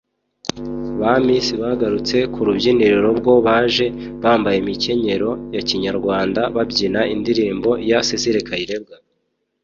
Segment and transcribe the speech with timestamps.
[0.99, 3.87] Ba Miss bagarutse ku rubyiniro bwo baje
[4.23, 8.95] bambaye imikenyero ya Kinyarwanda babyina indirimbo ya Cecile Kayirebwa